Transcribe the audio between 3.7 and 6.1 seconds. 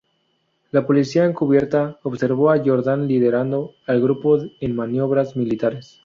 al grupo en maniobras militares.